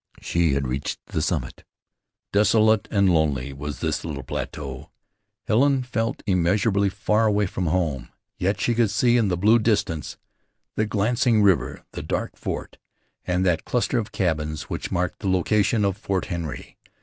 She 0.19 0.53
had 0.55 0.67
reached 0.67 0.99
the 1.05 1.21
summit. 1.21 1.63
Desolate 2.33 2.87
and 2.89 3.07
lonely 3.07 3.53
was 3.53 3.81
this 3.81 4.03
little 4.03 4.23
plateau. 4.23 4.89
Helen 5.43 5.83
felt 5.83 6.23
immeasurably 6.25 6.89
far 6.89 7.27
away 7.27 7.45
from 7.45 7.67
home. 7.67 8.09
Yet 8.39 8.59
she 8.59 8.73
could 8.73 8.89
see 8.89 9.15
in 9.15 9.27
the 9.27 9.37
blue 9.37 9.59
distance 9.59 10.17
the 10.75 10.87
glancing 10.87 11.43
river, 11.43 11.85
the 11.91 12.01
dark 12.01 12.35
fort, 12.35 12.79
and 13.27 13.45
that 13.45 13.63
cluster 13.63 13.99
of 13.99 14.11
cabins 14.11 14.63
which 14.71 14.91
marked 14.91 15.19
the 15.19 15.29
location 15.29 15.85
of 15.85 15.97
Fort 15.97 16.25
Henry. 16.25 16.77